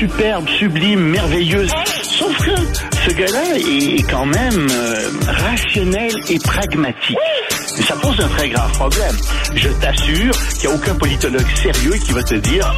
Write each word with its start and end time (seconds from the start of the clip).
superbe, 0.00 0.48
sublime, 0.48 1.10
merveilleuse. 1.10 1.70
Sauf 2.02 2.34
que 2.38 2.56
ce 3.04 3.14
gars-là 3.14 3.58
est 3.58 4.10
quand 4.10 4.24
même 4.24 4.66
euh, 4.70 5.10
rationnel 5.26 6.10
et 6.30 6.38
pragmatique. 6.38 7.18
Ça 7.86 7.94
pose 7.96 8.18
un 8.18 8.28
très 8.28 8.48
grave 8.48 8.72
problème. 8.72 9.14
Je 9.54 9.68
t'assure 9.68 10.32
qu'il 10.58 10.68
n'y 10.68 10.74
a 10.74 10.78
aucun 10.78 10.94
politologue 10.94 11.46
sérieux 11.54 11.92
qui 12.02 12.12
va 12.12 12.22
te 12.22 12.34
dire 12.36 12.74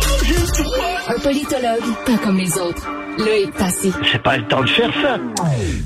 Un 1.06 1.20
politologue, 1.20 1.94
pas 2.04 2.18
comme 2.18 2.38
les 2.38 2.58
autres. 2.58 2.90
L'œil 3.18 3.48
passé. 3.56 3.92
c'est 4.10 4.22
pas 4.22 4.36
le 4.36 4.48
temps 4.48 4.62
de 4.62 4.68
faire 4.68 4.90
ça. 5.00 5.18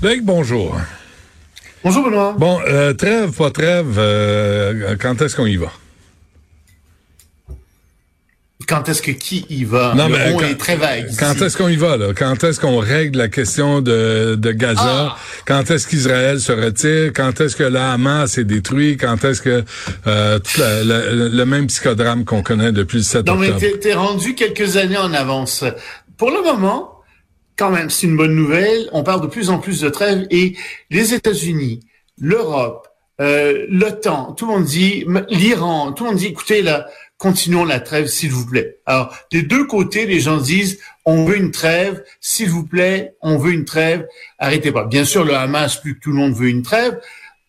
Loïc, 0.02 0.24
bonjour. 0.24 0.74
Bonjour 1.84 2.04
Benoît. 2.04 2.34
Bon, 2.38 2.58
euh, 2.66 2.94
trêve, 2.94 3.32
pas 3.32 3.50
trêve, 3.50 3.94
euh, 3.98 4.96
quand 4.98 5.20
est-ce 5.20 5.36
qu'on 5.36 5.46
y 5.46 5.56
va? 5.56 5.70
Quand 8.68 8.88
est-ce 8.88 9.00
que 9.00 9.12
qui 9.12 9.46
y 9.48 9.64
va? 9.64 9.94
Non, 9.96 10.08
Le 10.08 10.12
mais 10.16 10.32
quand- 10.32 10.40
est 10.46 10.56
très 10.56 10.76
vague. 10.76 11.06
ici. 11.08 11.16
Quand 11.18 11.40
est-ce 11.40 11.56
qu'on 11.56 11.68
y 11.68 11.76
va, 11.76 11.96
là? 11.96 12.08
Quand 12.16 12.42
est-ce 12.42 12.58
qu'on 12.60 12.78
règle 12.78 13.18
la 13.18 13.28
question 13.28 13.80
de, 13.80 14.34
de 14.34 14.52
Gaza? 14.52 14.82
Ah! 14.84 15.16
Quand 15.46 15.70
est-ce 15.70 15.86
qu'Israël 15.86 16.40
se 16.40 16.50
retire? 16.52 17.12
Quand 17.14 17.40
est-ce 17.40 17.54
que 17.54 17.62
le 17.62 17.78
Hamas 17.78 18.38
est 18.38 18.44
détruit? 18.44 18.96
Quand 18.96 19.24
est-ce 19.24 19.40
que 19.42 19.62
euh, 20.06 20.38
la- 20.58 20.82
la- 20.84 21.10
le 21.12 21.44
même 21.46 21.68
psychodrame 21.68 22.24
qu'on 22.24 22.42
connaît 22.42 22.72
depuis 22.72 22.98
le 22.98 23.02
7 23.04 23.26
Non, 23.26 23.36
mais 23.36 23.50
octobre? 23.50 23.78
t'es, 23.80 23.94
rendu 23.94 24.34
quelques 24.34 24.76
années 24.76 24.96
en 24.98 25.12
avance. 25.12 25.62
Pour 26.18 26.30
le 26.30 26.42
moment, 26.42 27.02
quand 27.56 27.70
même, 27.70 27.88
c'est 27.90 28.06
une 28.08 28.16
bonne 28.16 28.34
nouvelle. 28.34 28.88
On 28.92 29.02
parle 29.04 29.20
de 29.20 29.26
plus 29.28 29.48
en 29.50 29.58
plus 29.58 29.80
de 29.80 29.88
trêve 29.88 30.26
et 30.30 30.56
les 30.90 31.14
États-Unis, 31.14 31.80
l'Europe, 32.20 32.88
euh, 33.20 33.64
l'OTAN, 33.70 34.32
tout 34.36 34.46
le 34.46 34.52
monde 34.52 34.64
dit, 34.64 35.06
l'Iran, 35.30 35.92
tout 35.92 36.04
le 36.04 36.10
monde 36.10 36.18
dit, 36.18 36.26
écoutez, 36.26 36.62
là, 36.62 36.86
continuons 37.18 37.64
la 37.64 37.80
trêve, 37.80 38.06
s'il 38.06 38.30
vous 38.30 38.46
plaît. 38.46 38.78
Alors, 38.86 39.16
des 39.32 39.42
deux 39.42 39.66
côtés, 39.66 40.06
les 40.06 40.20
gens 40.20 40.36
disent, 40.36 40.78
on 41.04 41.24
veut 41.24 41.36
une 41.36 41.50
trêve, 41.50 42.02
s'il 42.20 42.50
vous 42.50 42.64
plaît, 42.64 43.14
on 43.22 43.38
veut 43.38 43.52
une 43.52 43.64
trêve, 43.64 44.06
arrêtez 44.38 44.72
pas. 44.72 44.84
Bien 44.84 45.04
sûr, 45.04 45.24
le 45.24 45.34
Hamas, 45.34 45.80
plus 45.80 45.96
que 45.96 46.00
tout 46.00 46.10
le 46.10 46.16
monde 46.16 46.34
veut 46.34 46.48
une 46.48 46.62
trêve. 46.62 47.00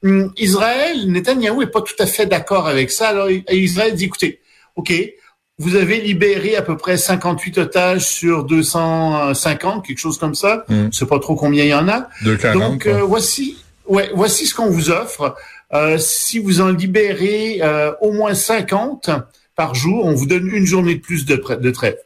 Hum, 0.03 0.31
Israël, 0.37 1.11
Netanyahou 1.11 1.63
est 1.63 1.71
pas 1.71 1.81
tout 1.81 1.95
à 1.99 2.05
fait 2.05 2.25
d'accord 2.25 2.67
avec 2.67 2.91
ça. 2.91 3.09
Alors, 3.09 3.29
Israël 3.49 3.95
dit, 3.95 4.05
écoutez, 4.05 4.39
OK, 4.75 4.93
vous 5.59 5.75
avez 5.75 5.99
libéré 6.01 6.55
à 6.55 6.61
peu 6.61 6.77
près 6.77 6.97
58 6.97 7.57
otages 7.57 8.05
sur 8.05 8.43
250, 8.43 9.85
quelque 9.85 9.97
chose 9.97 10.19
comme 10.19 10.35
ça. 10.35 10.63
Mm. 10.69 10.89
Je 10.91 10.97
sais 10.97 11.05
pas 11.07 11.19
trop 11.19 11.35
combien 11.35 11.63
il 11.63 11.69
y 11.69 11.73
en 11.73 11.89
a. 11.89 12.09
2,40, 12.23 12.53
Donc, 12.53 12.85
euh, 12.85 13.01
voici, 13.01 13.57
ouais, 13.87 14.11
voici 14.13 14.45
ce 14.45 14.53
qu'on 14.53 14.69
vous 14.69 14.91
offre. 14.91 15.35
Euh, 15.73 15.97
si 15.97 16.39
vous 16.39 16.61
en 16.61 16.69
libérez 16.69 17.59
euh, 17.61 17.91
au 18.01 18.11
moins 18.13 18.33
50 18.33 19.09
par 19.57 19.73
jour, 19.73 20.05
on 20.05 20.13
vous 20.13 20.27
donne 20.27 20.47
une 20.47 20.67
journée 20.67 20.95
de 20.95 21.01
plus 21.01 21.25
de, 21.25 21.35
de 21.35 21.71
trêve. 21.71 21.97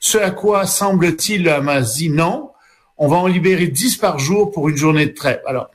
Ce 0.00 0.18
à 0.18 0.30
quoi 0.30 0.66
semble-t-il 0.66 1.42
le 1.42 1.52
Hamas 1.52 1.96
dit 1.96 2.10
non, 2.10 2.50
on 2.98 3.08
va 3.08 3.16
en 3.16 3.26
libérer 3.26 3.66
10 3.68 3.96
par 3.96 4.18
jour 4.18 4.52
pour 4.52 4.68
une 4.68 4.76
journée 4.76 5.06
de 5.06 5.14
trêve. 5.14 5.40
Alors, 5.46 5.70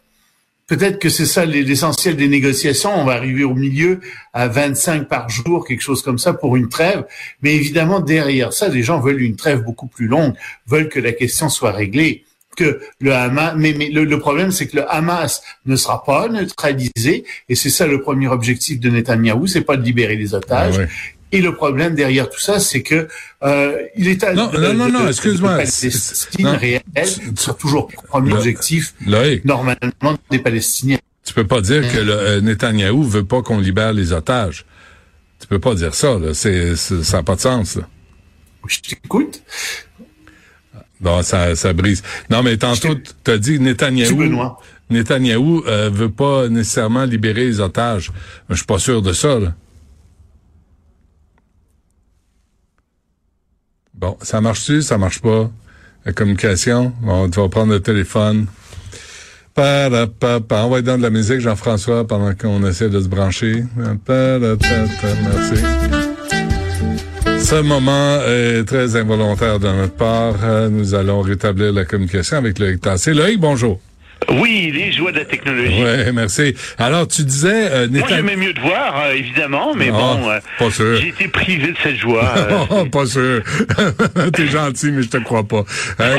peut-être 0.67 0.99
que 0.99 1.09
c'est 1.09 1.25
ça 1.25 1.43
l'essentiel 1.45 2.15
des 2.15 2.27
négociations. 2.27 2.91
On 2.95 3.05
va 3.05 3.13
arriver 3.13 3.43
au 3.43 3.55
milieu 3.55 4.01
à 4.33 4.47
25 4.47 5.07
par 5.07 5.27
jour, 5.27 5.65
quelque 5.65 5.81
chose 5.81 6.03
comme 6.03 6.19
ça 6.19 6.33
pour 6.33 6.55
une 6.55 6.69
trêve. 6.69 7.05
Mais 7.41 7.55
évidemment, 7.55 8.01
derrière 8.01 8.53
ça, 8.53 8.67
les 8.67 8.83
gens 8.83 8.99
veulent 8.99 9.23
une 9.23 9.35
trêve 9.35 9.63
beaucoup 9.63 9.87
plus 9.87 10.07
longue, 10.07 10.35
veulent 10.67 10.89
que 10.89 10.99
la 10.99 11.11
question 11.11 11.49
soit 11.49 11.71
réglée 11.71 12.23
que 12.55 12.79
le 12.99 13.13
Hamas, 13.13 13.53
mais, 13.57 13.73
le, 13.73 14.19
problème, 14.19 14.51
c'est 14.51 14.67
que 14.67 14.77
le 14.77 14.91
Hamas 14.91 15.43
ne 15.65 15.75
sera 15.75 16.03
pas 16.03 16.27
neutralisé, 16.27 17.25
et 17.49 17.55
c'est 17.55 17.69
ça 17.69 17.85
le 17.85 18.01
premier 18.01 18.27
objectif 18.27 18.79
de 18.79 18.89
Netanyahou, 18.89 19.45
c'est 19.47 19.61
pas 19.61 19.77
de 19.77 19.83
libérer 19.83 20.15
les 20.15 20.33
otages. 20.33 20.79
Ah. 20.79 21.14
Et 21.35 21.41
le 21.41 21.53
problème 21.53 21.95
derrière 21.95 22.29
tout 22.29 22.39
ça, 22.39 22.59
c'est 22.59 22.81
que 22.81 23.07
euh, 23.43 23.77
il 23.97 24.07
est 24.07 24.23
à 24.23 24.33
Non, 24.33 24.47
de- 24.47 24.57
non, 24.73 24.87
non, 24.89 25.07
excuse-moi. 25.07 25.55
Palestine 25.57 26.47
réelle, 26.47 26.81
Tu- 26.95 27.31
c'est 27.35 27.57
toujours 27.57 27.87
premier 28.07 28.33
objectif 28.33 28.93
Loïc, 29.05 29.43
normalement 29.43 30.17
des 30.31 30.39
Palestiniens. 30.39 30.97
tu 31.25 31.33
peux 31.33 31.45
pas 31.45 31.61
dire 31.61 31.81
que 31.91 31.97
le, 31.99 32.13
euh, 32.13 32.41
Netanyahou 32.41 33.03
veut 33.03 33.25
pas 33.25 33.41
qu'on 33.41 33.59
libère 33.59 33.91
les 33.93 34.13
otages. 34.13 34.65
Tu 35.39 35.47
peux 35.47 35.59
pas 35.59 35.75
dire 35.75 35.93
ça, 35.93 36.17
là. 36.17 36.33
C'est, 36.33 36.75
ça 36.77 37.17
n'a 37.17 37.23
pas 37.23 37.35
de 37.35 37.41
sens, 37.41 37.75
là. 37.75 37.83
Je 38.67 38.79
t'écoute. 38.79 39.41
Bon, 41.01 41.21
ça, 41.21 41.55
ça 41.55 41.73
brise. 41.73 42.01
Non, 42.29 42.41
mais 42.41 42.57
tantôt, 42.57 42.95
tu 43.23 43.31
as 43.31 43.37
dit 43.37 43.59
Netanyahou, 43.59 44.15
Benoît. 44.15 44.59
Netanyahou 44.89 45.63
euh, 45.67 45.89
veut 45.91 46.09
pas 46.09 46.47
nécessairement 46.47 47.03
libérer 47.03 47.45
les 47.45 47.59
otages. 47.59 48.11
Je 48.49 48.55
suis 48.55 48.65
pas 48.65 48.79
sûr 48.79 49.01
de 49.01 49.11
ça, 49.13 49.37
là. 49.39 49.53
Bon, 53.97 54.17
ça 54.21 54.41
marche-tu? 54.41 54.81
Ça 54.81 54.97
marche 54.97 55.21
pas? 55.21 55.49
La 56.05 56.11
communication? 56.13 56.93
Bon, 57.01 57.29
tu 57.29 57.39
vas 57.39 57.49
prendre 57.49 57.71
le 57.71 57.79
téléphone. 57.79 58.47
Pa-ra-pa-pa. 59.53 60.63
On 60.63 60.69
va 60.69 60.79
être 60.79 60.85
dans 60.85 60.97
de 60.97 61.01
la 61.01 61.09
musique, 61.09 61.39
Jean-François, 61.39 62.05
pendant 62.05 62.33
qu'on 62.35 62.65
essaie 62.65 62.89
de 62.89 62.99
se 62.99 63.07
brancher. 63.07 63.63
Pa-ra-ta-ta. 64.05 65.07
Merci. 65.23 65.63
Ce 67.39 67.61
moment 67.61 68.19
est 68.27 68.65
très 68.65 68.95
involontaire 68.95 69.59
de 69.59 69.67
notre 69.67 69.93
part. 69.93 70.35
Nous 70.69 70.93
allons 70.93 71.21
rétablir 71.21 71.71
la 71.71 71.85
communication 71.85 72.37
avec 72.37 72.59
Loïc 72.59 72.81
Tassé. 72.81 73.13
Loïc, 73.13 73.39
bonjour. 73.39 73.79
Oui, 74.31 74.71
les 74.73 74.91
joies 74.91 75.11
de 75.11 75.19
la 75.19 75.25
technologie. 75.25 75.81
Oui, 75.83 76.11
merci. 76.13 76.55
Alors, 76.77 77.07
tu 77.07 77.23
disais... 77.23 77.69
Euh, 77.71 77.87
Moi, 77.89 78.07
j'aimais 78.09 78.35
mieux 78.35 78.53
te 78.53 78.59
voir, 78.59 79.05
euh, 79.05 79.13
évidemment, 79.13 79.73
mais 79.75 79.89
Ah, 79.89 79.97
bon, 79.97 80.29
euh, 80.29 80.39
pas 80.59 80.71
sûr. 80.71 80.97
j'ai 80.97 81.09
été 81.09 81.27
privé 81.27 81.67
de 81.67 81.77
cette 81.83 81.97
joie. 81.97 82.33
Oh, 82.69 82.85
pas 82.85 83.05
sûr. 83.05 83.41
T'es 84.33 84.47
gentil, 84.47 84.91
mais 84.91 85.03
je 85.03 85.09
te 85.09 85.17
crois 85.17 85.43
pas. 85.47 85.63
Euh, 85.99 86.17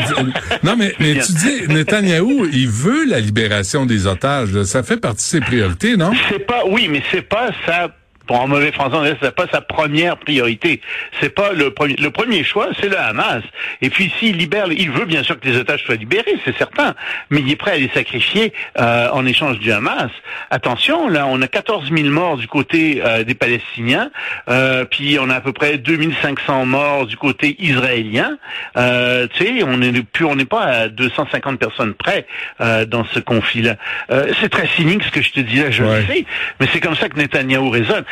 non, 0.62 0.77
mais, 0.77 0.94
mais 1.00 1.15
tu 1.15 1.33
dis, 1.33 1.69
Netanyahou, 1.69 2.47
il 2.53 2.69
veut 2.69 3.05
la 3.06 3.21
libération 3.21 3.87
des 3.87 4.06
otages. 4.06 4.62
Ça 4.65 4.83
fait 4.83 4.97
partie 4.99 5.25
de 5.25 5.28
ses 5.28 5.41
priorités, 5.41 5.97
non? 5.97 6.12
C'est 6.31 6.47
pas, 6.47 6.62
oui, 6.69 6.88
mais 6.91 7.03
c'est 7.11 7.23
pas 7.28 7.50
sa, 7.67 7.88
pour 8.26 8.41
en 8.41 8.48
mauvais 8.48 8.72
français, 8.72 9.16
c'est 9.20 9.34
pas 9.34 9.47
sa 9.53 9.60
première 9.60 10.16
priorité. 10.16 10.81
C'est 11.20 11.31
pas 11.34 11.53
le 11.53 11.70
premier, 11.70 11.97
le 11.97 12.10
premier 12.10 12.44
choix, 12.44 12.69
c'est 12.81 12.88
le 12.88 12.98
Hamas. 12.98 13.42
Et 13.82 13.91
puis 13.91 14.12
s'il 14.19 14.37
libère, 14.37 14.66
il 14.70 14.91
veut 14.91 15.04
bien 15.04 15.22
sûr 15.22 15.38
que 15.38 15.48
les 15.48 15.56
otages 15.56 15.84
soient 15.84 15.94
libérés, 15.97 16.37
c'est 16.44 16.56
certain, 16.56 16.94
mais 17.31 17.41
il 17.41 17.50
est 17.50 17.56
prêt 17.56 17.72
à 17.72 17.76
les 17.76 17.88
sacrifier 17.88 18.53
euh, 18.78 19.09
en 19.12 19.25
échange 19.26 19.59
du 19.59 19.70
Hamas. 19.72 20.10
Attention, 20.50 21.09
là, 21.09 21.26
on 21.26 21.41
a 21.42 21.48
14 21.48 21.91
000 21.91 22.09
morts 22.10 22.37
du 22.37 22.47
côté 22.48 23.03
euh, 23.04 23.25
des 23.25 23.34
Palestiniens, 23.34 24.10
euh, 24.48 24.84
puis 24.84 25.19
on 25.20 25.31
a 25.31 25.37
à 25.37 25.41
peu 25.41 25.53
près 25.53 25.78
2500 25.78 26.66
morts 26.66 27.06
du 27.06 27.16
côté 27.16 27.56
israélien. 27.58 28.38
Euh, 28.76 29.26
tu 29.34 29.44
sais, 29.44 29.62
on 29.64 29.81
est 29.82 30.03
plus, 30.03 30.25
on 30.25 30.37
n'est 30.37 30.44
pas 30.44 30.62
à 30.62 30.88
250 30.88 31.58
personnes 31.58 31.94
près 31.94 32.26
euh, 32.60 32.84
dans 32.84 33.04
ce 33.06 33.20
conflit-là. 33.20 33.76
Euh, 34.10 34.32
c'est 34.41 34.48
très 34.48 34.66
cynique 34.69 35.03
ce 35.04 35.10
que 35.10 35.22
je 35.22 35.32
te 35.32 35.41
dis 35.41 35.56
là, 35.60 35.70
je 35.70 35.82
Ouais. 35.87 36.00
le 36.00 36.06
sais, 36.06 36.25
mais 36.58 36.66
c'est 36.72 36.81
comme 36.81 36.97
ça 36.97 37.08
que 37.08 37.16
Netanyahou 37.16 37.70
raisonne. 37.70 38.04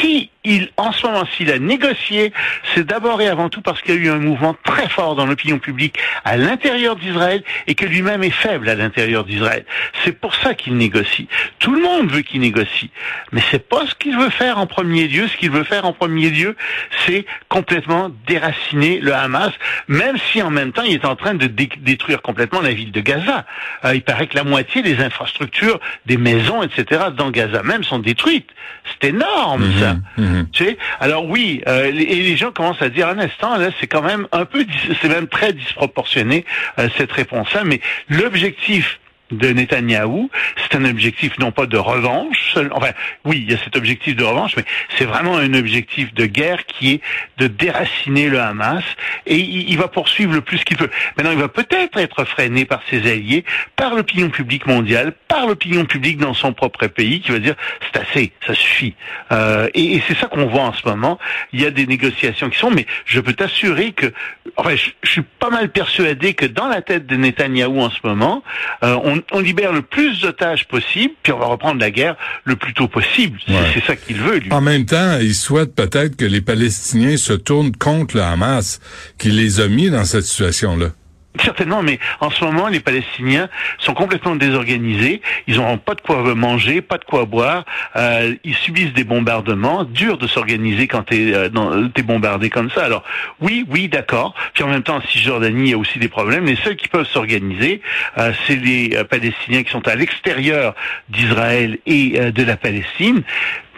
Si 0.00 0.30
il, 0.44 0.70
en 0.78 0.90
ce 0.92 1.06
moment, 1.06 1.24
s'il 1.36 1.50
a 1.52 1.58
négocié, 1.58 2.32
c'est 2.74 2.86
d'abord 2.86 3.20
et 3.20 3.28
avant 3.28 3.50
tout 3.50 3.60
parce 3.60 3.82
qu'il 3.82 3.94
y 3.94 3.98
a 3.98 4.00
eu 4.00 4.08
un 4.10 4.18
mouvement 4.18 4.56
très 4.64 4.88
fort 4.88 5.14
dans 5.14 5.26
l'opinion 5.26 5.58
publique 5.58 5.98
à 6.24 6.38
l'intérieur 6.38 6.96
d'Israël 6.96 7.42
et 7.66 7.74
que 7.74 7.84
lui-même 7.84 8.22
est 8.22 8.30
faible 8.30 8.68
à 8.70 8.74
l'intérieur 8.74 9.24
d'Israël. 9.24 9.66
C'est 10.04 10.18
pour 10.18 10.34
ça 10.36 10.54
qu'il 10.54 10.76
négocie. 10.76 11.28
Tout 11.58 11.74
le 11.74 11.82
monde 11.82 12.10
veut 12.10 12.22
qu'il 12.22 12.40
négocie, 12.40 12.90
mais 13.32 13.42
c'est 13.50 13.68
pas 13.68 13.84
ce 13.86 13.94
qu'il 13.94 14.16
veut 14.16 14.30
faire 14.30 14.56
en 14.58 14.66
premier 14.66 15.08
lieu. 15.08 15.28
Ce 15.28 15.36
qu'il 15.36 15.50
veut 15.50 15.64
faire 15.64 15.84
en 15.84 15.92
premier 15.92 16.30
lieu, 16.30 16.56
c'est 17.06 17.26
complètement 17.50 18.10
déraciner 18.26 18.98
le 19.00 19.14
Hamas, 19.14 19.52
même 19.88 20.16
si 20.32 20.40
en 20.40 20.50
même 20.50 20.72
temps 20.72 20.82
il 20.82 20.94
est 20.94 21.04
en 21.04 21.16
train 21.16 21.34
de 21.34 21.46
dé- 21.48 21.68
détruire 21.78 22.22
complètement 22.22 22.62
la 22.62 22.72
ville 22.72 22.92
de 22.92 23.00
Gaza. 23.00 23.44
Euh, 23.84 23.94
il 23.94 24.02
paraît 24.02 24.26
que 24.26 24.36
la 24.36 24.44
moitié 24.44 24.80
des 24.80 25.00
infrastructures, 25.02 25.80
des 26.06 26.16
maisons, 26.16 26.62
etc. 26.62 27.02
dans 27.14 27.30
Gaza 27.30 27.62
même 27.62 27.84
sont 27.84 27.98
détruites. 27.98 28.48
C'est 29.02 29.08
énorme 29.10 29.64
ça. 29.78 29.89
Mhm. 30.16 30.48
Tu 30.52 30.64
sais 30.64 30.78
Alors 31.00 31.26
oui, 31.26 31.62
euh, 31.68 31.90
les- 31.90 32.02
et 32.04 32.16
les 32.22 32.36
gens 32.36 32.50
commencent 32.52 32.82
à 32.82 32.88
dire 32.88 33.08
un 33.08 33.18
instant 33.18 33.56
là, 33.56 33.70
c'est 33.80 33.86
quand 33.86 34.02
même 34.02 34.26
un 34.32 34.44
peu, 34.44 34.64
c'est 35.00 35.08
même 35.08 35.28
très 35.28 35.52
disproportionné 35.52 36.44
euh, 36.78 36.88
cette 36.96 37.12
réponse-là. 37.12 37.62
Mais 37.64 37.80
l'objectif 38.08 38.98
de 39.30 39.48
Netanyahou, 39.52 40.28
c'est 40.56 40.76
un 40.76 40.84
objectif 40.84 41.38
non 41.38 41.52
pas 41.52 41.66
de 41.66 41.76
revanche, 41.78 42.39
enfin 42.72 42.92
oui, 43.24 43.44
il 43.46 43.50
y 43.50 43.54
a 43.54 43.58
cet 43.58 43.76
objectif 43.76 44.16
de 44.16 44.24
revanche, 44.24 44.54
mais 44.56 44.64
c'est 44.96 45.04
vraiment 45.04 45.36
un 45.36 45.54
objectif 45.54 46.14
de 46.14 46.26
guerre 46.26 46.66
qui 46.66 46.92
est 46.92 47.00
de 47.38 47.46
déraciner 47.46 48.28
le 48.28 48.40
Hamas 48.40 48.84
et 49.26 49.36
il, 49.36 49.70
il 49.70 49.78
va 49.78 49.88
poursuivre 49.88 50.32
le 50.32 50.40
plus 50.40 50.64
qu'il 50.64 50.76
peut. 50.76 50.90
Maintenant, 51.16 51.32
il 51.32 51.38
va 51.38 51.48
peut-être 51.48 51.98
être 51.98 52.24
freiné 52.24 52.64
par 52.64 52.80
ses 52.88 53.10
alliés, 53.10 53.44
par 53.76 53.94
l'opinion 53.94 54.30
publique 54.30 54.66
mondiale, 54.66 55.12
par 55.28 55.46
l'opinion 55.46 55.84
publique 55.84 56.18
dans 56.18 56.34
son 56.34 56.52
propre 56.52 56.86
pays 56.86 57.20
qui 57.20 57.32
va 57.32 57.38
dire 57.38 57.54
c'est 57.92 58.00
assez, 58.00 58.32
ça 58.46 58.54
suffit. 58.54 58.94
Euh, 59.32 59.68
et 59.74 59.90
et 59.94 60.02
c'est 60.06 60.16
ça 60.16 60.26
qu'on 60.26 60.46
voit 60.46 60.62
en 60.62 60.72
ce 60.72 60.86
moment. 60.86 61.18
Il 61.52 61.60
y 61.60 61.66
a 61.66 61.70
des 61.70 61.86
négociations 61.86 62.48
qui 62.48 62.58
sont, 62.58 62.70
mais 62.70 62.86
je 63.04 63.20
peux 63.20 63.32
t'assurer 63.32 63.92
que, 63.92 64.12
enfin, 64.56 64.76
je, 64.76 64.90
je 65.02 65.10
suis 65.10 65.22
pas 65.22 65.50
mal 65.50 65.70
persuadé 65.70 66.34
que 66.34 66.46
dans 66.46 66.68
la 66.68 66.82
tête 66.82 67.06
de 67.06 67.16
Netanyahou 67.16 67.80
en 67.80 67.90
ce 67.90 67.98
moment, 68.04 68.42
euh, 68.82 68.96
on, 69.04 69.22
on, 69.32 69.40
libère 69.40 69.72
le 69.72 69.82
plus 69.82 70.20
d'otages 70.20 70.66
possible, 70.68 71.14
puis 71.22 71.32
on 71.32 71.38
va 71.38 71.46
reprendre 71.46 71.80
la 71.80 71.90
guerre 71.90 72.16
le 72.44 72.56
plus 72.56 72.74
tôt 72.74 72.88
possible. 72.88 73.38
C'est 73.74 73.84
ça 73.84 73.96
qu'il 73.96 74.16
veut, 74.18 74.38
lui. 74.38 74.52
En 74.52 74.60
même 74.60 74.86
temps, 74.86 75.18
il 75.20 75.34
souhaite 75.34 75.74
peut-être 75.74 76.16
que 76.16 76.24
les 76.24 76.40
Palestiniens 76.40 77.16
se 77.16 77.32
tournent 77.32 77.74
contre 77.76 78.16
le 78.16 78.22
Hamas, 78.22 78.80
qui 79.18 79.30
les 79.30 79.60
a 79.60 79.68
mis 79.68 79.90
dans 79.90 80.04
cette 80.04 80.24
situation-là. 80.24 80.92
Certainement, 81.38 81.80
mais 81.82 82.00
en 82.18 82.28
ce 82.30 82.44
moment, 82.44 82.66
les 82.66 82.80
Palestiniens 82.80 83.48
sont 83.78 83.94
complètement 83.94 84.34
désorganisés. 84.34 85.22
Ils 85.46 85.58
n'ont 85.58 85.78
pas 85.78 85.94
de 85.94 86.00
quoi 86.00 86.34
manger, 86.34 86.80
pas 86.80 86.98
de 86.98 87.04
quoi 87.04 87.24
boire. 87.24 87.64
Euh, 87.94 88.34
ils 88.42 88.56
subissent 88.56 88.92
des 88.94 89.04
bombardements. 89.04 89.84
Dur 89.84 90.18
de 90.18 90.26
s'organiser 90.26 90.88
quand 90.88 91.04
tu 91.04 91.30
es, 91.30 91.34
euh, 91.34 91.48
bombardé 92.02 92.50
comme 92.50 92.68
ça. 92.70 92.84
Alors, 92.84 93.04
oui, 93.40 93.64
oui, 93.68 93.88
d'accord. 93.88 94.34
Puis 94.54 94.64
en 94.64 94.68
même 94.68 94.82
temps, 94.82 94.96
en 94.96 95.02
Cisjordanie, 95.02 95.66
il 95.66 95.70
y 95.70 95.74
a 95.74 95.78
aussi 95.78 96.00
des 96.00 96.08
problèmes. 96.08 96.46
Les 96.46 96.56
seuls 96.56 96.76
qui 96.76 96.88
peuvent 96.88 97.06
s'organiser, 97.06 97.80
euh, 98.18 98.32
c'est 98.46 98.56
les 98.56 98.96
euh, 98.96 99.04
Palestiniens 99.04 99.62
qui 99.62 99.70
sont 99.70 99.86
à 99.86 99.94
l'extérieur 99.94 100.74
d'Israël 101.10 101.78
et 101.86 102.32
de 102.32 102.42
la 102.42 102.56
Palestine. 102.56 103.22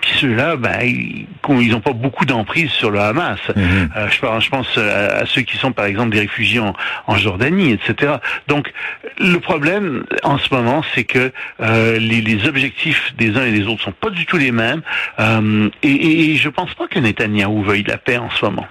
Puis 0.03 0.11
ceux-là, 0.19 0.57
ben, 0.57 0.81
ils 0.83 1.71
n'ont 1.71 1.81
pas 1.81 1.93
beaucoup 1.93 2.25
d'emprise 2.25 2.71
sur 2.73 2.91
le 2.91 2.99
Hamas. 2.99 3.39
Mhm. 3.55 3.91
Euh, 3.97 4.09
je, 4.11 4.19
pense, 4.19 4.45
je 4.45 4.51
pense 4.51 4.77
à, 4.77 5.25
ceux 5.27 5.43
qui 5.43 5.57
sont, 5.57 5.71
par 5.71 5.85
exemple, 5.85 6.11
des 6.11 6.21
réfugiés 6.21 6.59
en, 6.59 6.75
en, 7.07 7.17
Jordanie, 7.17 7.71
etc. 7.71 8.15
Donc, 8.49 8.73
le 9.19 9.39
problème 9.39 10.05
en 10.25 10.39
ce 10.39 10.53
moment, 10.53 10.83
c'est 10.95 11.05
que 11.05 11.31
euh, 11.61 11.99
les, 11.99 12.21
les, 12.21 12.49
objectifs 12.49 13.15
des 13.17 13.37
uns 13.37 13.45
et 13.45 13.53
des 13.53 13.67
autres 13.69 13.85
sont 13.85 13.93
pas 13.93 14.11
du 14.11 14.27
tout 14.27 14.39
les 14.39 14.51
mêmes. 14.51 14.83
Euh, 15.21 15.71
et, 15.85 16.33
et 16.33 16.37
je 16.37 16.49
pense 16.49 16.75
pas 16.75 16.89
que 16.89 16.99
Netanyahou 16.99 17.63
veuille 17.63 17.85
la 17.85 17.97
paix 17.97 18.19
en 18.19 18.31
ce 18.31 18.45
moment. 18.45 18.67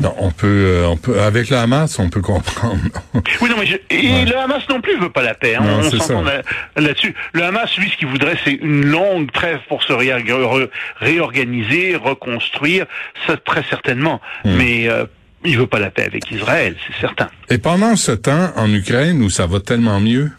Non, 0.00 0.14
on 0.18 0.30
peut, 0.30 0.46
euh, 0.46 0.86
on 0.86 0.96
peut, 0.96 1.20
avec 1.20 1.50
le 1.50 1.56
Hamas, 1.56 1.98
on 1.98 2.08
peut 2.08 2.20
comprendre. 2.20 2.78
oui, 3.40 3.50
non, 3.50 3.56
mais 3.58 3.80
et 3.90 4.24
le 4.24 4.36
Hamas 4.36 4.62
non 4.68 4.80
plus 4.80 4.98
veut 4.98 5.10
pas 5.10 5.22
la 5.22 5.34
paix. 5.34 5.54
Hein. 5.56 5.62
on 5.64 5.90
s'entend 5.90 6.24
là-dessus. 6.76 7.14
le 7.32 7.42
Hamas, 7.42 7.76
lui, 7.76 7.90
ce 7.90 7.96
qu'il 7.96 8.08
voudrait, 8.08 8.36
c'est 8.44 8.52
une 8.54 8.86
longue 8.86 9.30
trêve 9.32 9.60
pour 9.68 9.82
se 9.82 9.92
réorganiser, 11.00 11.96
reconstruire, 11.96 12.86
ça 13.26 13.36
très 13.36 13.62
certainement. 13.64 14.20
Hmm. 14.44 14.56
Mais 14.56 14.88
euh, 14.88 15.04
il 15.44 15.58
veut 15.58 15.66
pas 15.66 15.78
la 15.78 15.90
paix 15.90 16.04
avec 16.04 16.30
Israël, 16.30 16.76
c'est 16.86 17.00
certain. 17.00 17.28
Et 17.50 17.58
pendant 17.58 17.96
ce 17.96 18.12
temps, 18.12 18.52
en 18.56 18.72
Ukraine, 18.72 19.22
où 19.22 19.30
ça 19.30 19.46
va 19.46 19.60
tellement 19.60 20.00
mieux, 20.00 20.30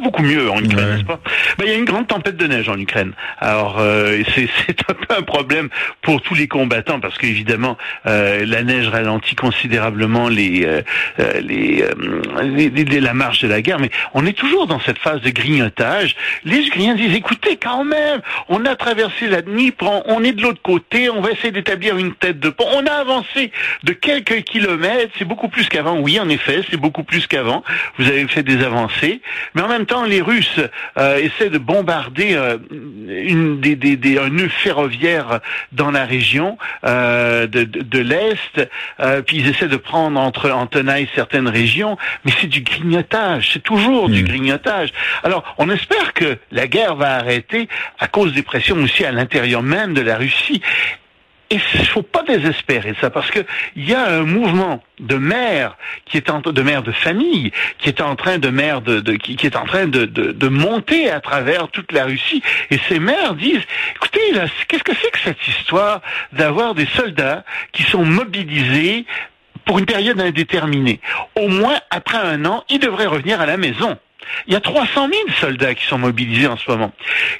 beaucoup 0.00 0.22
mieux 0.22 0.50
en 0.50 0.62
Ukraine, 0.62 0.90
n'est-ce 0.90 1.04
pas? 1.04 1.20
Ben, 1.58 1.64
Il 1.66 1.70
y 1.70 1.74
a 1.74 1.78
une 1.78 1.84
grande 1.84 2.06
tempête 2.06 2.36
de 2.36 2.46
neige 2.46 2.68
en 2.68 2.78
Ukraine. 2.78 3.12
Alors, 3.38 3.78
euh, 3.78 4.22
c'est 4.34 4.90
un 4.90 4.94
peu 4.94 5.14
un 5.16 5.22
problème 5.22 5.68
pour 6.02 6.22
tous 6.22 6.34
les 6.34 6.48
combattants, 6.48 7.00
parce 7.00 7.18
qu'évidemment, 7.18 7.76
euh, 8.06 8.44
la 8.46 8.62
neige 8.62 8.88
ralentit 8.88 9.34
considérablement 9.34 10.28
les, 10.28 10.64
euh, 10.64 10.82
euh 11.20 11.40
les, 11.40 11.84
les, 12.42 12.84
les, 12.84 13.00
la 13.00 13.14
marche 13.14 13.40
de 13.40 13.48
la 13.48 13.62
guerre, 13.62 13.78
mais 13.78 13.90
on 14.14 14.26
est 14.26 14.32
toujours 14.32 14.66
dans 14.66 14.80
cette 14.80 14.98
phase 14.98 15.20
de 15.20 15.30
grignotage. 15.30 16.16
Les 16.44 16.66
Ukrainiens 16.66 16.94
disent, 16.94 17.14
écoutez, 17.14 17.56
quand 17.56 17.84
même, 17.84 18.20
on 18.48 18.64
a 18.64 18.76
traversé 18.76 19.28
la 19.28 19.42
Dnipro, 19.42 20.02
on 20.06 20.24
est 20.24 20.32
de 20.32 20.42
l'autre 20.42 20.62
côté, 20.62 21.10
on 21.10 21.20
va 21.20 21.30
essayer 21.30 21.50
d'établir 21.50 21.96
une 21.96 22.14
tête 22.14 22.40
de 22.40 22.50
pont. 22.50 22.66
On 22.74 22.86
a 22.86 22.92
avancé 22.92 23.52
de 23.84 23.92
quelques 23.92 24.42
kilomètres, 24.42 25.12
c'est 25.18 25.24
beaucoup 25.24 25.48
plus 25.48 25.68
qu'avant. 25.68 25.98
Oui, 25.98 26.18
en 26.20 26.28
effet, 26.28 26.62
c'est 26.70 26.76
beaucoup 26.76 27.04
plus 27.04 27.26
qu'avant. 27.26 27.62
Vous 27.98 28.06
avez 28.06 28.26
fait 28.28 28.42
des 28.42 28.64
avancées, 28.64 29.20
mais 29.54 29.62
en 29.68 29.72
même 29.72 29.86
temps, 29.86 30.04
les 30.04 30.22
Russes 30.22 30.60
euh, 30.96 31.18
essaient 31.18 31.50
de 31.50 31.58
bombarder 31.58 32.34
euh, 32.34 32.56
une, 32.70 33.60
des, 33.60 33.76
des, 33.76 33.98
des, 33.98 34.18
un 34.18 34.30
nœud 34.30 34.48
ferroviaire 34.48 35.40
dans 35.72 35.90
la 35.90 36.06
région 36.06 36.56
euh, 36.84 37.46
de, 37.46 37.64
de, 37.64 37.98
l'Est, 37.98 38.66
puis 39.26 39.36
ils 39.36 39.48
essaient 39.48 39.68
de 39.68 39.76
prendre 39.76 40.18
entre, 40.18 40.50
en 40.50 40.66
tenaille 40.66 41.06
certaines 41.14 41.48
régions, 41.48 41.98
mais 42.24 42.32
c'est 42.40 42.46
du 42.46 42.62
grignotage, 42.62 43.50
c'est 43.52 43.62
toujours 43.62 44.08
du 44.08 44.22
hmm. 44.22 44.28
grignotage. 44.28 44.92
Alors, 45.22 45.44
on 45.58 45.68
espère 45.68 46.14
que 46.14 46.38
la 46.50 46.66
guerre 46.66 46.94
va 46.94 47.16
arrêter 47.16 47.68
à 47.98 48.06
cause 48.06 48.32
des 48.32 48.42
pressions 48.42 48.76
aussi 48.76 49.04
à 49.04 49.12
l'intérieur 49.12 49.62
même 49.62 49.92
de 49.92 50.00
la 50.00 50.16
Russie. 50.16 50.62
Et 51.50 51.58
il 51.74 51.86
faut 51.86 52.02
pas 52.02 52.22
désespérer 52.24 52.94
ça 53.00 53.08
parce 53.08 53.30
que 53.30 53.40
il 53.74 53.88
y 53.88 53.94
a 53.94 54.06
un 54.06 54.22
mouvement 54.22 54.82
de 55.00 55.16
mères 55.16 55.78
qui 56.04 56.18
est 56.18 56.28
en 56.28 56.40
de 56.40 56.62
mères 56.62 56.82
de 56.82 56.92
famille 56.92 57.52
qui 57.78 57.88
est 57.88 58.02
en 58.02 58.16
train 58.16 58.38
de 58.38 58.50
mères 58.50 58.82
de, 58.82 59.00
de 59.00 59.14
qui, 59.14 59.34
est 59.46 59.56
en 59.56 59.64
train 59.64 59.86
de, 59.86 60.04
de, 60.04 60.32
de, 60.32 60.48
monter 60.48 61.10
à 61.10 61.20
travers 61.20 61.68
toute 61.68 61.92
la 61.92 62.04
Russie. 62.04 62.42
Et 62.70 62.78
ces 62.88 62.98
mères 62.98 63.34
disent 63.34 63.62
écoutez 63.96 64.20
qu'est-ce 64.68 64.82
que 64.82 64.92
c'est 65.00 65.10
que 65.10 65.20
cette 65.20 65.48
histoire 65.48 66.02
d'avoir 66.32 66.74
des 66.74 66.86
soldats 66.86 67.44
qui 67.72 67.82
sont 67.82 68.04
mobilisés 68.04 69.06
pour 69.64 69.78
une 69.78 69.86
période 69.86 70.20
indéterminée? 70.20 71.00
Au 71.34 71.48
moins 71.48 71.78
après 71.90 72.18
un 72.18 72.44
an 72.44 72.62
ils 72.68 72.78
devraient 72.78 73.06
revenir 73.06 73.40
à 73.40 73.46
la 73.46 73.56
maison 73.56 73.96
il 74.46 74.52
y 74.52 74.56
a 74.56 74.60
300 74.60 75.08
000 75.08 75.22
soldats 75.40 75.74
qui 75.74 75.86
sont 75.86 75.98
mobilisés 75.98 76.46
en 76.46 76.56
ce 76.56 76.70
moment. 76.70 76.92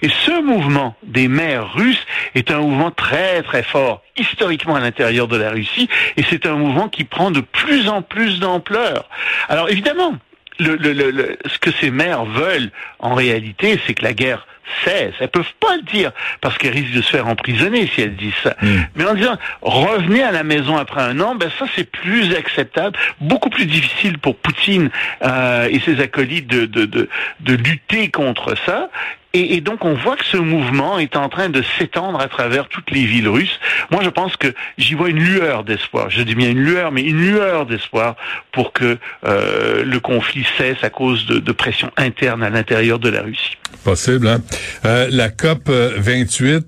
Et 0.02 0.08
ce 0.08 0.42
mouvement 0.42 0.96
des 1.02 1.28
mers 1.28 1.72
russes 1.72 2.04
est 2.34 2.50
un 2.50 2.58
mouvement 2.58 2.90
très 2.90 3.42
très 3.42 3.62
fort 3.62 4.02
historiquement 4.16 4.74
à 4.74 4.80
l'intérieur 4.80 5.28
de 5.28 5.36
la 5.36 5.50
Russie 5.50 5.88
et 6.16 6.22
c'est 6.28 6.46
un 6.46 6.54
mouvement 6.54 6.88
qui 6.88 7.04
prend 7.04 7.30
de 7.30 7.40
plus 7.40 7.88
en 7.88 8.02
plus 8.02 8.40
d'ampleur. 8.40 9.08
Alors 9.48 9.70
évidemment, 9.70 10.14
le, 10.58 10.76
le, 10.76 10.92
le, 10.92 11.38
ce 11.46 11.58
que 11.58 11.70
ces 11.70 11.90
mères 11.90 12.24
veulent 12.24 12.70
en 12.98 13.14
réalité, 13.14 13.80
c'est 13.86 13.94
que 13.94 14.02
la 14.02 14.12
guerre 14.12 14.46
cesse. 14.84 15.14
Elles 15.20 15.28
peuvent 15.28 15.52
pas 15.60 15.76
le 15.76 15.82
dire 15.82 16.12
parce 16.40 16.58
qu'elles 16.58 16.72
risquent 16.72 16.94
de 16.94 17.02
se 17.02 17.10
faire 17.10 17.26
emprisonner 17.26 17.86
si 17.94 18.02
elles 18.02 18.16
disent 18.16 18.32
ça. 18.42 18.56
Hmm. 18.60 18.82
Mais 18.94 19.04
en 19.04 19.14
disant 19.14 19.36
revenez 19.62 20.22
à 20.22 20.32
la 20.32 20.44
maison 20.44 20.76
après 20.76 21.02
un 21.02 21.20
an, 21.20 21.34
ben 21.34 21.50
ça 21.58 21.66
c'est 21.74 21.90
plus 21.90 22.34
acceptable, 22.34 22.98
beaucoup 23.20 23.50
plus 23.50 23.66
difficile 23.66 24.18
pour 24.18 24.36
Poutine 24.36 24.90
euh, 25.22 25.68
et 25.70 25.80
ses 25.80 26.00
acolytes 26.00 26.46
de, 26.46 26.66
de, 26.66 26.84
de, 26.84 27.08
de 27.40 27.54
lutter 27.54 28.10
contre 28.10 28.54
ça. 28.66 28.90
Et, 29.34 29.56
et, 29.56 29.60
donc 29.60 29.84
on 29.84 29.94
voit 29.94 30.16
que 30.16 30.24
ce 30.24 30.38
mouvement 30.38 30.98
est 30.98 31.14
en 31.16 31.28
train 31.28 31.50
de 31.50 31.62
s'étendre 31.78 32.18
à 32.20 32.28
travers 32.28 32.68
toutes 32.68 32.90
les 32.90 33.04
villes 33.04 33.28
russes. 33.28 33.60
Moi 33.90 34.02
je 34.02 34.08
pense 34.08 34.36
que 34.36 34.54
j'y 34.78 34.94
vois 34.94 35.10
une 35.10 35.22
lueur 35.22 35.64
d'espoir. 35.64 36.08
Je 36.08 36.22
dis 36.22 36.34
bien 36.34 36.48
une 36.50 36.64
lueur, 36.64 36.92
mais 36.92 37.02
une 37.02 37.20
lueur 37.20 37.66
d'espoir 37.66 38.16
pour 38.52 38.72
que 38.72 38.98
euh, 39.24 39.84
le 39.84 40.00
conflit 40.00 40.46
cesse 40.56 40.82
à 40.82 40.90
cause 40.90 41.26
de, 41.26 41.38
de 41.38 41.52
pression 41.52 41.90
interne 41.96 42.42
à 42.42 42.50
l'intérieur 42.50 42.98
de 42.98 43.10
la 43.10 43.22
Russie. 43.22 43.56
Possible, 43.84 44.28
hein? 44.28 44.40
Euh, 44.86 45.08
la 45.10 45.28
COP 45.28 45.68
28. 45.68 46.66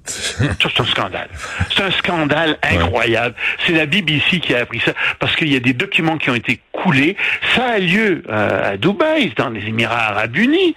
C'est 0.61 0.81
un 0.81 0.85
scandale. 0.85 1.29
C'est 1.75 1.83
un 1.83 1.91
scandale 1.91 2.59
incroyable. 2.63 3.35
C'est 3.67 3.73
la 3.73 3.87
BBC 3.87 4.41
qui 4.41 4.55
a 4.55 4.61
appris 4.61 4.81
ça 4.81 4.93
parce 5.19 5.35
qu'il 5.35 5.53
y 5.53 5.57
a 5.57 5.61
des 5.61 5.73
documents 5.73 6.19
qui 6.19 6.31
ont 6.31 6.35
été 6.35 6.61
coulés. 6.73 7.17
Ça 7.55 7.65
a 7.65 7.79
lieu 7.79 8.23
euh, 8.29 8.73
à 8.73 8.77
Dubaï, 8.77 9.33
dans 9.37 9.51
les 9.51 9.67
Émirats 9.67 10.09
Arabes 10.11 10.37
Unis. 10.37 10.75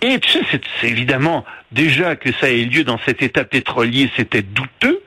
Et 0.00 0.18
tu 0.18 0.30
sais, 0.30 0.60
c'est 0.80 0.88
évidemment 0.88 1.44
déjà 1.70 2.16
que 2.16 2.32
ça 2.32 2.48
ait 2.50 2.64
lieu 2.64 2.84
dans 2.84 2.98
cet 3.04 3.22
état 3.22 3.44
pétrolier, 3.44 4.10
c'était 4.16 4.42
douteux. 4.42 5.02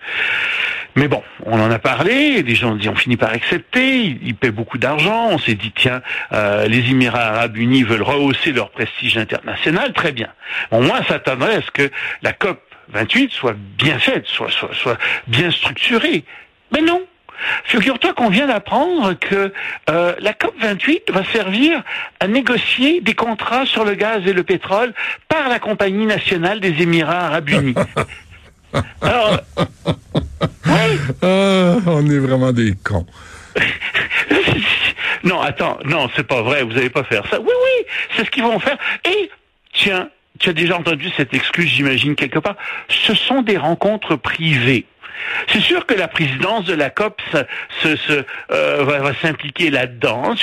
Mais 0.95 1.09
bon, 1.09 1.21
on 1.45 1.59
en 1.59 1.69
a 1.71 1.79
parlé, 1.79 2.41
les 2.41 2.55
gens 2.55 2.77
ont 2.77 2.95
fini 2.95 3.17
par 3.17 3.31
accepter, 3.31 4.17
ils, 4.21 4.35
paient 4.35 4.51
beaucoup 4.51 4.77
d'argent, 4.77 5.27
on 5.31 5.37
s'est 5.37 5.55
dit, 5.55 5.73
tiens, 5.75 6.01
euh, 6.31 6.67
les 6.67 6.89
Émirats 6.89 7.27
arabes 7.27 7.57
unis 7.57 7.83
veulent 7.83 8.01
rehausser 8.01 8.53
leur 8.53 8.69
prestige 8.69 9.17
international, 9.17 9.91
très 9.91 10.13
bien. 10.13 10.29
Bon, 10.71 10.81
moi, 10.81 11.01
ça 11.09 11.15
à 11.15 11.61
ce 11.61 11.71
que 11.71 11.91
la 12.21 12.31
COP 12.31 12.61
28 12.89 13.31
soit 13.31 13.55
bien 13.77 13.99
faite, 13.99 14.25
soit, 14.27 14.49
soit 14.51 14.97
bien 15.27 15.51
structurée. 15.51 16.23
Mais 16.71 16.81
non, 16.81 17.01
Figure-toi 17.65 18.13
qu'on 18.13 18.29
vient 18.29 18.47
d'apprendre 18.47 19.13
que 19.13 19.53
euh, 19.89 20.15
la 20.19 20.33
COP 20.33 20.53
28 20.59 21.11
va 21.11 21.23
servir 21.25 21.83
à 22.19 22.27
négocier 22.27 23.01
des 23.01 23.13
contrats 23.13 23.65
sur 23.65 23.85
le 23.85 23.95
gaz 23.95 24.25
et 24.25 24.33
le 24.33 24.43
pétrole 24.43 24.93
par 25.27 25.49
la 25.49 25.59
Compagnie 25.59 26.05
nationale 26.05 26.59
des 26.59 26.81
Émirats 26.81 27.27
arabes 27.27 27.49
unis. 27.49 27.75
Alors, 29.01 29.39
ah, 31.21 31.77
on 31.87 32.09
est 32.09 32.19
vraiment 32.19 32.51
des 32.51 32.73
cons. 32.83 33.05
non, 35.23 35.41
attends, 35.41 35.79
non, 35.85 36.09
c'est 36.15 36.27
pas 36.27 36.41
vrai, 36.41 36.63
vous 36.63 36.73
n'allez 36.73 36.89
pas 36.89 37.03
faire 37.03 37.25
ça. 37.27 37.39
Oui, 37.39 37.47
oui, 37.47 37.85
c'est 38.15 38.25
ce 38.25 38.31
qu'ils 38.31 38.43
vont 38.43 38.59
faire. 38.59 38.77
Et, 39.05 39.29
tiens, 39.73 40.09
tu 40.39 40.49
as 40.49 40.53
déjà 40.53 40.77
entendu 40.77 41.09
cette 41.15 41.33
excuse, 41.33 41.69
j'imagine, 41.69 42.15
quelque 42.15 42.39
part. 42.39 42.55
Ce 42.89 43.13
sont 43.15 43.41
des 43.41 43.57
rencontres 43.57 44.15
privées. 44.15 44.85
C'est 45.51 45.61
sûr 45.61 45.85
que 45.85 45.93
la 45.93 46.07
présidence 46.07 46.65
de 46.65 46.73
la 46.73 46.89
COP 46.89 47.21
se, 47.81 47.95
se, 47.95 48.23
euh, 48.51 48.83
va, 48.83 49.13
s'impliquer 49.21 49.69
là-dedans, 49.69 50.35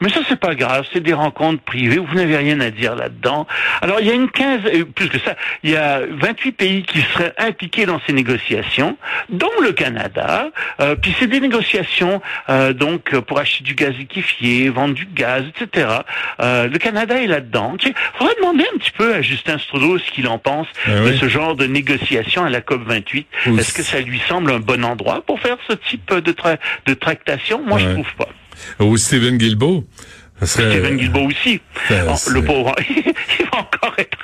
mais 0.00 0.08
ça 0.08 0.20
c'est 0.28 0.38
pas 0.38 0.54
grave, 0.54 0.86
c'est 0.92 1.02
des 1.02 1.12
rencontres 1.12 1.62
privées, 1.62 1.98
vous 1.98 2.14
n'avez 2.14 2.36
rien 2.36 2.60
à 2.60 2.70
dire 2.70 2.94
là-dedans. 2.94 3.46
Alors 3.80 4.00
il 4.00 4.06
y 4.06 4.10
a 4.10 4.14
une 4.14 4.30
quinze, 4.30 4.60
euh, 4.66 4.84
plus 4.84 5.08
que 5.08 5.18
ça, 5.18 5.36
il 5.62 5.70
y 5.70 5.76
a 5.76 6.00
28 6.10 6.52
pays 6.52 6.82
qui 6.82 7.00
seraient 7.00 7.34
impliqués 7.38 7.86
dans 7.86 8.00
ces 8.06 8.12
négociations, 8.12 8.96
dont 9.28 9.50
le 9.62 9.72
Canada. 9.72 10.50
Euh, 10.80 10.94
puis 10.94 11.14
c'est 11.18 11.26
des 11.26 11.40
négociations 11.40 12.20
donc 12.74 13.18
pour 13.20 13.38
acheter 13.38 13.64
du 13.64 13.74
gaz 13.74 13.94
liquéfié, 13.94 14.68
vendre 14.68 14.94
du 14.94 15.06
gaz, 15.06 15.44
etc. 15.48 15.88
le 16.38 16.76
Canada 16.78 17.20
est 17.20 17.26
là-dedans. 17.26 17.76
Sais, 17.82 17.94
faudrait 18.14 18.34
demander 18.36 18.64
un 18.74 18.78
petit 18.78 18.90
peu 18.90 19.14
à 19.14 19.22
Justin 19.22 19.56
Trudeau 19.72 19.98
ce 19.98 20.10
qu'il 20.10 20.28
en 20.28 20.38
pense 20.38 20.66
ah 20.86 21.00
de 21.00 21.12
ce 21.14 21.28
genre 21.28 21.56
de 21.56 21.66
négociations 21.66 22.44
à 22.44 22.50
la 22.50 22.60
COP 22.60 22.82
28. 22.84 23.26
Est-ce 23.58 23.72
que 23.72 23.82
ça 23.82 24.01
lui 24.04 24.20
semble 24.28 24.50
un 24.52 24.60
bon 24.60 24.84
endroit 24.84 25.22
pour 25.26 25.40
faire 25.40 25.56
ce 25.68 25.74
type 25.74 26.12
de, 26.12 26.34
de 26.86 26.94
tractation? 26.94 27.62
Moi, 27.64 27.78
je 27.78 27.92
trouve 27.92 28.14
pas. 28.16 28.28
Ou 28.84 28.96
Stephen 28.96 29.38
Guilbeault. 29.38 29.84
Stephen 30.42 30.96
Guilbeault 30.96 31.28
aussi. 31.28 31.60
le 31.90 32.42
pauvre, 32.42 32.74
il 32.88 33.46
va 33.52 33.58
encore 33.58 33.94
être... 33.98 34.18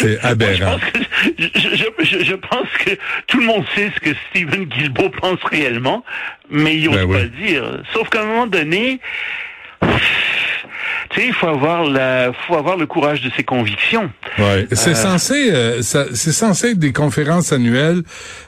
C'est 0.00 0.20
aberrant. 0.20 0.54
Je 0.56 0.64
pense, 0.64 0.90
que, 0.92 2.04
je, 2.04 2.24
je, 2.24 2.34
pense, 2.34 2.68
que, 2.84 2.90
tout 3.28 3.40
le 3.40 3.46
monde 3.46 3.64
sait 3.74 3.90
ce 3.94 4.00
que 4.00 4.16
Stephen 4.30 4.64
Guilbeault 4.64 5.10
pense 5.10 5.42
réellement, 5.44 6.04
mais 6.50 6.76
il 6.76 6.86
n'ose 6.86 6.96
ben 6.96 7.08
pas 7.08 7.22
le 7.22 7.28
dire. 7.28 7.82
Sauf 7.92 8.08
qu'à 8.08 8.22
un 8.22 8.26
moment 8.26 8.46
donné, 8.46 9.00
il 11.24 11.32
faut 11.32 11.48
avoir 11.48 11.84
la, 11.84 12.32
faut 12.46 12.56
avoir 12.56 12.76
le 12.76 12.86
courage 12.86 13.22
de 13.22 13.30
ses 13.36 13.44
convictions. 13.44 14.10
Ouais, 14.38 14.66
c'est 14.72 14.90
euh, 14.90 14.94
censé, 14.94 15.50
euh, 15.52 15.82
c'est 15.82 16.32
censé 16.32 16.70
être 16.70 16.78
des 16.78 16.92
conférences 16.92 17.52
annuelles 17.52 18.02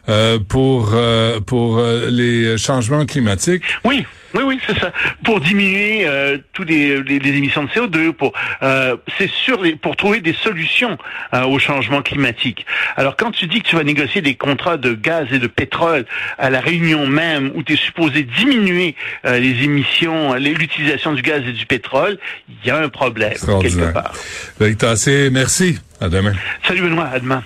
euh, 0.09 0.39
pour 0.47 0.91
euh, 0.95 1.41
pour 1.41 1.81
les 2.09 2.59
changements 2.59 3.07
climatiques. 3.07 3.65
Oui. 3.85 4.07
Oui, 4.35 4.43
oui, 4.45 4.61
c'est 4.67 4.79
ça. 4.79 4.93
Pour 5.25 5.41
diminuer 5.41 6.07
euh, 6.07 6.39
tous 6.53 6.65
les, 6.65 7.03
les, 7.03 7.31
émissions 7.31 7.65
de 7.65 7.69
CO2, 7.69 8.13
pour 8.13 8.33
euh, 8.63 8.97
c'est 9.17 9.31
sûr, 9.31 9.63
pour 9.81 9.97
trouver 9.97 10.21
des 10.21 10.35
solutions 10.35 10.99
euh, 11.35 11.45
au 11.45 11.59
changement 11.59 12.03
climatique. 12.03 12.67
Alors, 12.97 13.17
quand 13.17 13.31
tu 13.31 13.47
dis 13.47 13.63
que 13.63 13.69
tu 13.69 13.77
vas 13.77 13.85
négocier 13.85 14.21
des 14.21 14.35
contrats 14.35 14.77
de 14.77 14.93
gaz 14.95 15.29
et 15.33 15.39
de 15.39 15.47
pétrole 15.47 16.05
à 16.39 16.51
la 16.51 16.61
réunion 16.61 17.07
même 17.07 17.53
où 17.55 17.63
tu 17.63 17.75
es 17.75 17.77
supposé 17.77 18.23
diminuer 18.23 18.95
euh, 19.25 19.39
les 19.39 19.65
émissions, 19.65 20.35
l'utilisation 20.35 21.13
du 21.15 21.23
gaz 21.23 21.43
et 21.47 21.53
du 21.53 21.67
pétrole, 21.67 22.19
il 22.49 22.69
y 22.69 22.71
a 22.71 22.79
un 22.79 22.89
problème 22.89 23.35
quelque 23.61 23.93
part. 23.93 24.13
Victor, 24.61 24.95
merci. 25.33 25.79
À 26.01 26.09
demain. 26.09 26.33
Salut 26.67 26.83
Benoît, 26.83 27.09
à 27.13 27.19
demain. 27.19 27.43